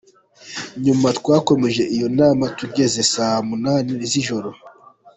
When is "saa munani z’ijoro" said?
3.13-4.49